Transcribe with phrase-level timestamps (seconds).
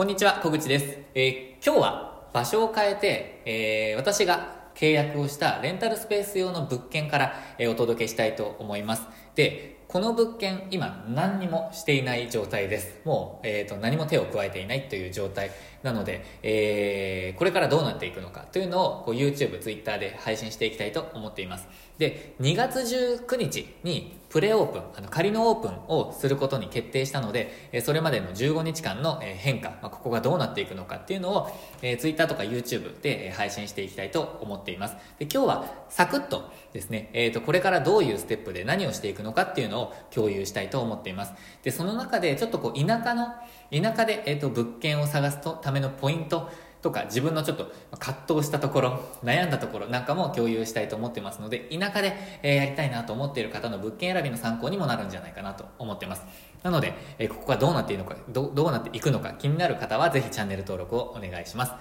[0.00, 0.96] こんにちは、小口です。
[1.14, 9.02] えー今日は場所を変えて、えー私が契約をしたレンタルスペース用の物件から、えーお届けしたいと思います。
[9.34, 13.00] で、この物件、今何にもしていない状態です。
[13.04, 15.50] もう、えーと、何も手を加えていないという状態
[15.82, 21.66] なので、えーこれからどうなっていくのかというのをこう YouTube、Twitter で配信していきたいと思っています。
[21.96, 31.50] で、2月19日にプレオープン、あの仮のオープンをすることに決定したので、それまでの15日間の変化、まあ、ここがどうなっていくのかっていうのを、
[31.82, 34.96] えー Twitter とか YouTube で配信していきたいと思っています。
[35.18, 41.34] で今日はサクッとですね、えーと、これからどういうステップで何をしていくのかっていうのをを共有したいと思っています。
[41.62, 43.28] で、その中でちょっとこう田舎の、
[43.70, 46.50] 田舎で、えーと物件を探すとためのポイント
[46.82, 56.24] とか自分のちょっと葛藤したところ悩んだところなんかも共有したいと思ってますので田舎で、えやりたいなと思っている方の物件選びの参考にもなるんじゃないかなと思ってます
[56.62, 61.72] なので、えここがどうなっているのかどどうなっていくのか気になる方はぜひチャンネル登録をお願いします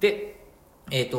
[0.00, 0.36] で
[0.90, 1.18] えっ、と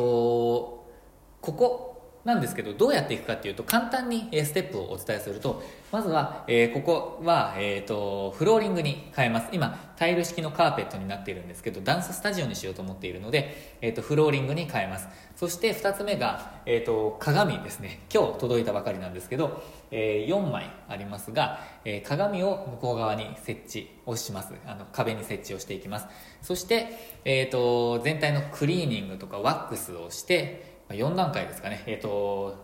[1.42, 1.93] ここ
[2.26, 9.50] なんですけどどうやっていくかっていうと簡単にステップをお伝えするとまずは、えーここは、えー、とフローリングに変えます。
[9.52, 15.08] 今タイル式のカーペットになっているんですけどダンススタジオにしようと思っているので、えー、とフローリングに変えます。
[15.36, 18.00] そして2つ目が、えー、と鏡ですね。
[18.12, 24.54] 今日届いたばかりなんですけど、え4枚ありますが、えー鏡を向こう側に設置をします。
[24.66, 26.08] あの壁に設置をしていきます。
[26.42, 26.88] そして、
[27.24, 31.84] えー、と全体のクリーニングとかワックスをして4段階ですかね。
[31.88, 32.56] えっ、と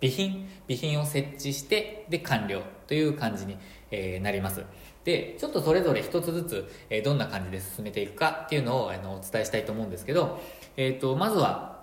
[0.00, 3.56] 備品備品を設置してで完了という感じに、
[3.90, 4.64] えーなります。
[5.04, 10.40] でちょっとそれぞれ一つずつ、えーどんな感じで進めていくかっていうのをあのお伝えしたいと思うんですけど、
[10.76, 11.82] えー、とまずは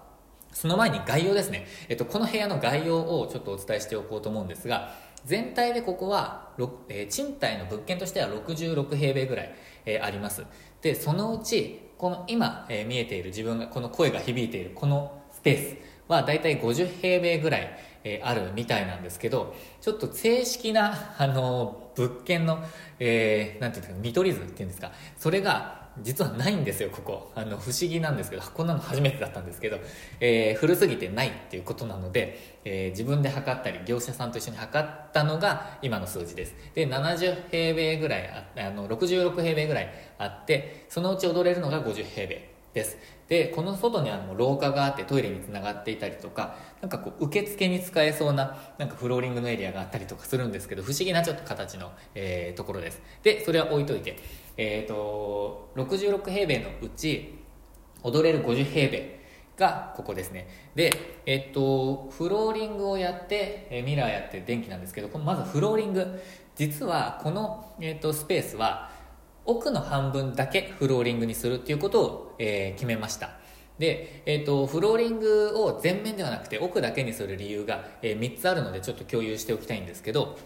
[0.52, 4.94] その前に概要ですね、えっと、この部屋の概要をちょっとお伝えしておこうと思うんですが
[5.26, 6.50] 全体でここは、
[6.90, 10.46] えー賃貸の物件としては66平米ぐらい、えーあります。
[10.82, 15.78] でそのうちこの今、えー見えている自分がこの声が響いているこのスペース
[16.10, 22.64] はだいたい50平米ぐらい、えあるみたいなんですけどちょっと正式な、 あの物件の、
[23.00, 27.32] えーなんていうんですか見取り図っていうんですかそれが実はないんですよここ。
[27.36, 29.80] あの不思議なんですけどこんなの初めてだったんですけど、
[30.20, 36.56] えー古すぎてないっていうことなので、えー自分で測ったり業者さんと一緒に測ったのが今の数字です。
[36.74, 42.49] で70平米ぐらいああの66平米ぐらいあってそのうち踊れるのが50平米。
[42.74, 42.98] です。
[43.28, 53.02] でこの外にはもう廊下があってトイレにつながっていたりとかなんかこう受付に使えそうななんかフローリングのエリアがあったりとかするんですけど不思議なちょっと形の、えーところです。
[53.24, 54.18] でそれは置いといて、
[54.58, 57.36] えー、と66平米のうち
[58.04, 59.20] 踊れる50平米
[59.58, 60.48] がここですね。
[60.76, 66.20] でえっとフローリングをやってえミラーやって電気なんですけどこのまずフローリング。
[66.56, 68.92] 実はこの、えっとスペースは
[69.50, 73.32] 奥の半分だけフローリングにするっていうことを、えー決めました。
[73.80, 80.38] で、えっとフローリングを全面ではなくて奥だけにする理由が、え3つあるのでちょっと共有しておきたいんですけど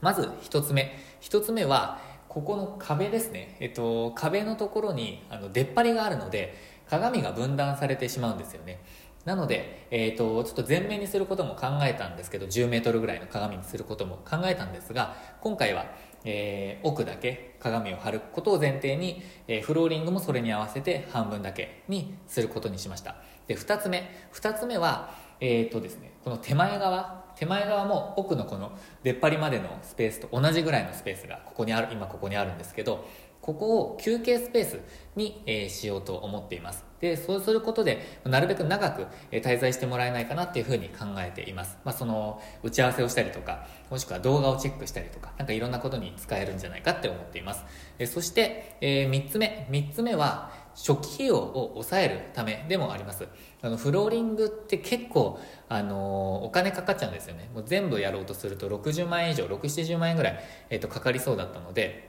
[0.00, 0.98] まず1つ目。
[1.22, 1.98] 1つ目は
[2.28, 6.54] ここの壁ですね、えっと、壁のところにあの出っ張りがあるので
[6.90, 8.80] 鏡が分断されてしまうんですよね。
[9.24, 15.86] なので、えー、とちょっと全面にすることも考えたんですけど10メートルぐらいの鏡にすることも考えたんですが今回は、
[16.26, 23.16] えー奥だけ鏡を貼ることを前提に、えーフローリングもそれに合わせて半分だけにすることにしました。
[23.46, 28.72] で2つ目2つ目は、えーとですね、この手前側手前側も奥のこの
[29.02, 33.06] 出っ張りまでのスペースと同じぐらいのスペースがここにある今ここにあるんですけど
[33.46, 34.80] ここを休憩スペース
[35.14, 36.84] に、えしようと思っています。
[37.00, 47.64] でそうすることでなるべく長く、滞在してもらえないかなっていうふうに考えています、まあ、その打ち合わせをしたりとかもしくは動画をチェックしたりとかなんかいろんなことに使えるんじゃないかって思っています、
[47.98, 53.26] えそして、え3つ目3つ目は初期費用を抑えるためでもあります。
[53.62, 55.40] あのフローリングって結構、
[55.70, 57.50] あのーお金かかっちゃうんですよね。
[57.54, 62.05] もう全部やろうとすると60万円以上670万円ぐらい、えー、とかかりそうだったので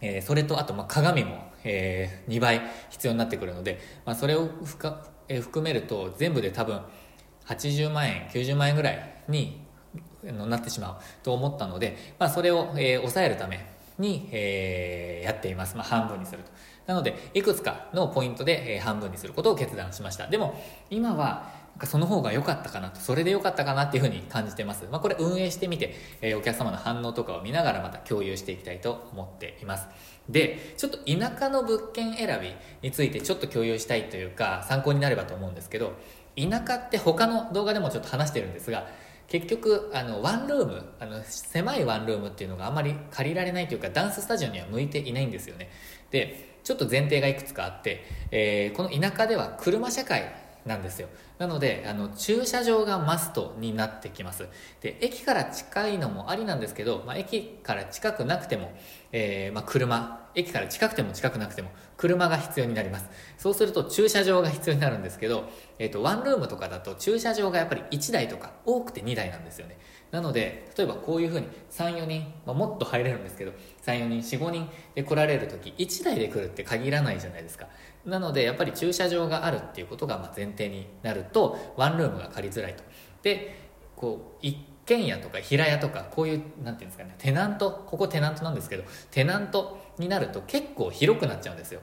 [0.00, 6.80] えーそれとあとま鏡も、え2倍必要になってくるので、まあ、それをふか、えー含めると全部で多分
[7.46, 9.60] 80万円90万円ぐらいに
[10.24, 13.64] のなってしまうと思ったので、まあ、それを、えー抑えるため
[13.98, 16.50] に、えーやっています、まあ、半分にすると。
[16.86, 20.26] なのでいくつかのポイントで、えー半分にすることを決断しました。
[20.26, 21.50] でも今は
[21.86, 29.86] その方が良かったかなとそれで良かったかなっていうふうに感じてます、まあ、これ運営してみて、えーお客様の反応とかを見ながらまた共有していきたいと思っています。
[30.28, 32.52] でちょっと田舎の物件選び
[32.82, 35.94] についてちょっと共有したいというか参考になればと思うんですけど
[36.36, 38.86] 田舎って他の動画でもちょっと話してるんですが
[39.26, 45.70] 結局あのワンルームあの狭いワンルームっていうのがあまり借りられないというかダンススタジオには向いていないんですよね。
[46.10, 50.30] でちょっと前提がいくつかあって、えー、この田舎では車社会
[50.68, 51.08] なんですよ。
[51.38, 54.46] なのであの駐車場がマストになってきます。
[54.80, 58.72] で駅から近いのもありなんですけど、まあ、駅から近くなくても、
[59.10, 63.08] えー、まあ、車駅から近くても近くなくても車が必要になります。
[63.36, 65.48] そうすると駐車場が必要になるんですけど、
[65.78, 69.78] えーと、ワンルームとかだと駐車場がやっぱり1台とか多くて2台なんですよね。
[70.10, 73.52] なので例えばこういうふうに34人、まあ、もっと入れるんですけど
[73.84, 77.66] 34人45人で来られる時1台で来るって限らないじゃないですか。
[78.06, 82.82] なのでやっぱり駐車場があるっていうことがま前提になるとワンルームが借りづらいと。
[83.22, 84.46] でこう
[84.88, 91.80] 軒家とか平屋とかこういうなんていうんですかねテナントここテナントなんですけどテナントになると結構広くなっちゃうんですよ。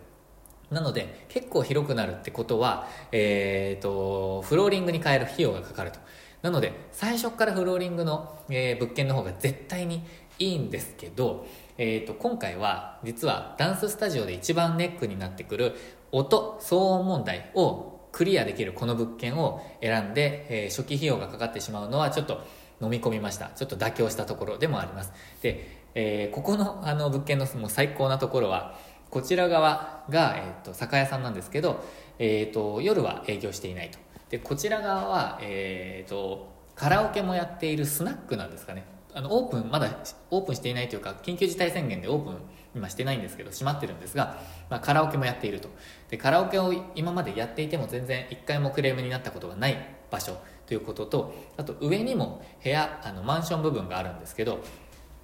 [0.72, 6.00] なので結構広くなるってことは、えーと、フローリングに変える費用がかかると。
[6.42, 10.04] なので最初からフローリングの、えー、物件の方が絶対に
[10.40, 11.46] いいんですけど、
[11.78, 15.76] えーと今回は実はダンススタジオで一番ネックになってくる
[16.12, 22.42] 音騒音問題をクリアできるこの物件を選んで、えー、初期費用がかかってしまうのはちょっと
[22.82, 23.52] 飲み込みました。
[23.56, 25.12] ちょっと妥協したところでもあります。
[25.42, 28.78] で、えー、ここのあの物件のもう最高なところは
[29.10, 31.84] こちら側が、えーと、酒屋さんなんですけど、
[32.20, 34.00] えーと、夜は営業していないと。
[34.30, 38.84] でこちら側は、えーとカラオケもやっているスナックなんですかね。
[39.14, 39.90] あのオープンまだ
[40.30, 42.38] オープンしていないというか緊急事態宣言でオープン
[42.76, 45.70] 今してないんですけど閉まってるんですが、まあ、カラオケもやっていると。
[46.10, 49.78] でカラオケを今までやっていても全然1回もクレームになったことがない
[50.16, 54.60] 場所ということとあと上にも部屋あのマンション部分があるんですけど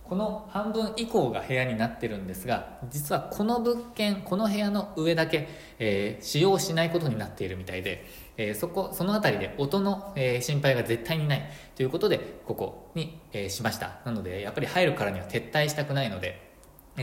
[0.03, 5.47] この半分以降が部屋になってるんですが実はこの物件この部屋の上だけ、
[5.79, 8.05] えー、使用しないことになっているみたいで
[8.37, 13.99] えー、そこその辺りで音の、えー、心配が絶対にないということでここに、え、しました。
[14.05, 16.50] なのでやっぱり入るからには撤退したくないので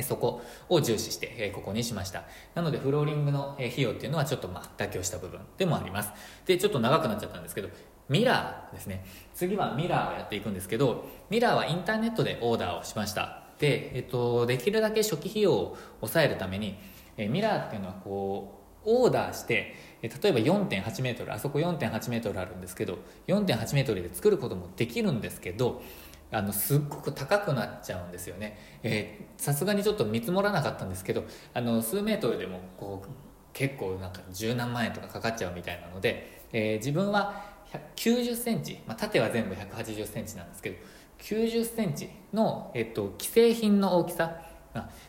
[0.03, 2.25] そこを重視して、ここにしました。
[2.55, 6.13] なのでフローリングの、費用っていうのはちょっとまあ妥協した部分でもあります。
[6.47, 7.69] でちょっと長くなっちゃったんですけど
[8.09, 9.05] ミラーですね。
[9.35, 13.45] 次はミラーをやっていくんですけどミラーはインターネットでオーダーをしました。
[13.59, 16.79] で、えっと、できるだけ初期費用を抑えるために、
[17.17, 25.83] えミラーっていうのはこうオーダーして例えば4.8メートルあそこ4.8メートルあるんですけど4.8メートルで作ることもできるんですけど
[26.31, 28.59] あのすっごく高くなっちゃうんですよね。
[29.37, 33.09] さすがにちょっと見積もらなかったんですけどあの数メートルでもこう
[33.53, 37.43] 結構なんか十何万円とかかかっちゃうみたいなので、えー、自分は
[37.97, 40.77] 90センチ、まあ、縦は全部180センチなんですけど
[41.19, 44.37] 90センチの、えっと、既製品の大きさ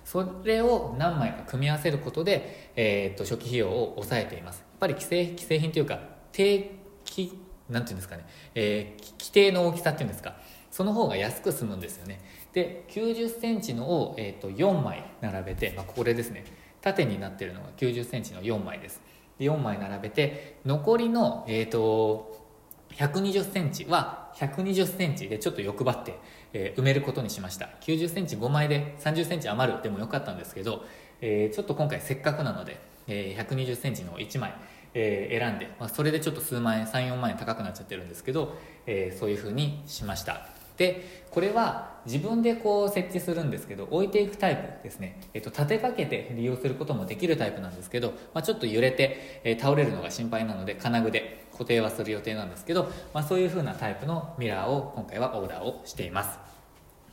[0.03, 4.59] それを何枚か組み合わせることで、えー、っと初期費用を抑えています。
[4.59, 5.99] やっぱり既製既製品というか
[6.31, 6.71] 定
[7.05, 7.37] 期
[7.69, 8.25] なんていうんですかね、
[8.55, 10.37] えー、規定の大きさっていうんですか。
[10.79, 12.21] その方が安く済むんですよね。
[12.53, 16.45] で9 0センチのを、えー、と4枚並べて、まあ、これですね。
[16.79, 19.01] 縦になってるのが9 0センチの4枚です。
[19.37, 22.45] で4枚並べて残りの、えーと、
[22.93, 26.17] 120センチは120センチでちょっと欲張って、
[26.53, 27.71] えー、埋めることにしました。
[27.81, 29.81] 90センチ5枚で30センチ余る。
[29.81, 30.85] でもよかったんですけど、
[31.19, 32.79] えー、ちょっと今回せっかくなので、
[33.09, 34.53] え、120センチの1枚、
[34.93, 38.55] えー、選んで、まあ、それでちょっと数万円34万円高くなっちゃってるんですけど、
[38.85, 40.58] えー、そういうふうにしました。
[40.79, 56.39] でこれは自分でこう設置するんですけど置いていくタイプですね、えっと、立てかけて利用することもできるタイプなんですけど、まあ、ちょっと揺れて、えー、倒れるのが心配なので金具で固定はする予定なんですけど、まあ、そういう風なタイプのミラーを今回はオーダーをしています。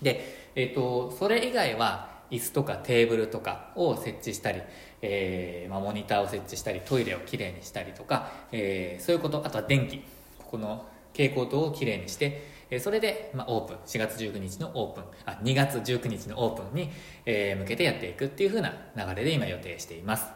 [0.00, 4.62] で、えっと、それ以外は椅子とかテーブルとかを設置したり、
[5.02, 9.42] えーまあ、モニターを設置したりトイレをきれいにしたりとか、えー、そういうこと。
[9.44, 9.98] あとは電気。
[10.38, 13.76] ここの蛍光灯をきれいにしてえそれで、まあ、オープン。
[13.86, 15.04] 4月19日のオープン。
[15.24, 16.90] あ2月19日のオープンに、
[17.24, 20.26] え、向けてやっていくっていう風な流れで今予定しています。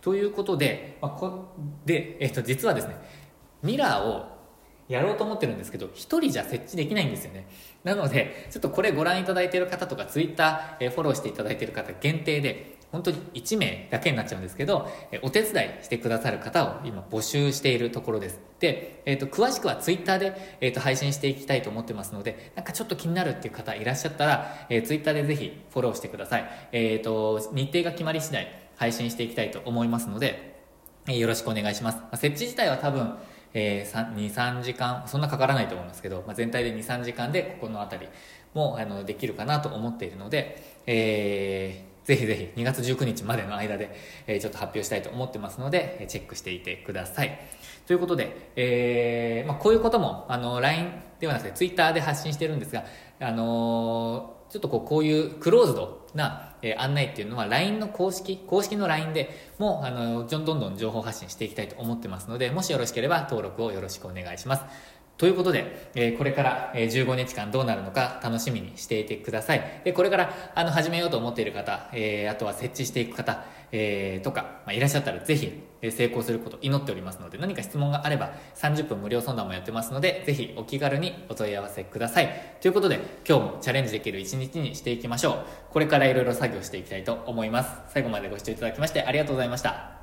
[0.00, 1.48] ということで,、まあ、こ
[1.84, 2.96] で、えー、と実はですね
[3.62, 4.35] ミラーを
[4.88, 7.46] やろうと思ってるんですけど、一人じゃ設置できないんですよね。
[7.84, 14.88] なので、ちょっとこれご覧いただいている方とか、ツイッター、フォローしていただいている方限定で、本当に1名だけになっちゃうんですけど、
[15.22, 18.40] お手伝いしてくださる方を今募集しているところです。
[18.60, 26.48] で、えっ、ー、と、詳しくはツイッターで、え、ー、と、配信していきたいと思ってますので、なんかちょっと気になるっていう方いらっしゃったら、えー、ツイッターでぜひフォローしてください。
[26.72, 30.54] えっ、と、日程が決まり次第配信していきたいと思いますので、
[31.08, 31.98] えよろしくお願いします。
[32.10, 33.14] ま、設置自体は多分、
[33.58, 38.08] えー、23時間そんなかからないと思いますけど、まあ、全体で23時間でここの辺り
[38.52, 43.92] もあのできるかなと思っているので、えーぜひぜひ2月19日までの間で、
[44.28, 47.36] えー、ちょっと発表したいと思ってますので、えチェックしていてください。
[47.84, 52.84] ということで、えーまあ、こういうこともあの LINE ではなくて Twitter で発信してるんですが、
[53.18, 64.64] あのちょっとこうこういうクローズドな、えー案内っていうのは LINE の公式、公式の LINE でもうあのどんどん情報発信していきたいと思ってますので、もしよろしければ登録をよろしくお願いします。
[65.18, 69.80] ということで、えーこれからえ15日間どうなるのか楽しみにしていてください。
[69.84, 82.56] で、これからあの始めようと思っている方、えーあとは設置していく方、えーとか、まあ、いらっしゃったらぜひえ成功することを祈っておりますので、何か質問があれば30分無料相談もやってますので、ぜひお気軽にお問い合わせください。
[82.60, 85.38] ということで、今日もチャレンジできる一日にしていきましょう。
[85.70, 87.70] これからいろいろ作業していきたいと思います。
[87.92, 89.95] 最後までご視聴いただきましてありがとうございました。